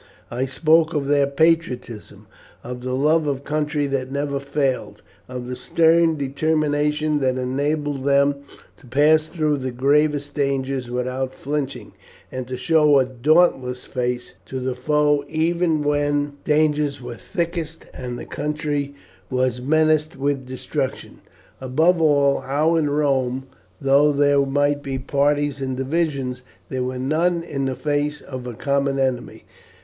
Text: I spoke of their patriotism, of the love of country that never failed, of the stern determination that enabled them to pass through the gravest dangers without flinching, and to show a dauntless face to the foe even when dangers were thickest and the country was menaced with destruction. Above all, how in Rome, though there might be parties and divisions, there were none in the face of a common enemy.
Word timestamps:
I 0.31 0.45
spoke 0.45 0.95
of 0.95 1.05
their 1.05 1.27
patriotism, 1.27 2.25
of 2.63 2.81
the 2.81 2.95
love 2.95 3.27
of 3.27 3.43
country 3.43 3.85
that 3.85 4.11
never 4.11 4.39
failed, 4.39 5.03
of 5.29 5.45
the 5.47 5.55
stern 5.55 6.17
determination 6.17 7.19
that 7.19 7.37
enabled 7.37 8.03
them 8.03 8.37
to 8.77 8.87
pass 8.87 9.27
through 9.27 9.57
the 9.57 9.69
gravest 9.69 10.33
dangers 10.33 10.89
without 10.89 11.35
flinching, 11.35 11.91
and 12.31 12.47
to 12.47 12.57
show 12.57 12.97
a 12.97 13.05
dauntless 13.05 13.85
face 13.85 14.33
to 14.47 14.59
the 14.59 14.73
foe 14.73 15.23
even 15.29 15.83
when 15.83 16.33
dangers 16.45 16.99
were 16.99 17.13
thickest 17.13 17.85
and 17.93 18.17
the 18.17 18.25
country 18.25 18.95
was 19.29 19.61
menaced 19.61 20.15
with 20.17 20.47
destruction. 20.47 21.21
Above 21.59 22.01
all, 22.01 22.39
how 22.39 22.73
in 22.73 22.89
Rome, 22.89 23.45
though 23.79 24.11
there 24.11 24.43
might 24.47 24.81
be 24.81 24.97
parties 24.97 25.61
and 25.61 25.77
divisions, 25.77 26.41
there 26.69 26.83
were 26.83 26.97
none 26.97 27.43
in 27.43 27.65
the 27.65 27.75
face 27.75 28.19
of 28.21 28.47
a 28.47 28.55
common 28.55 28.97
enemy. 28.97 29.43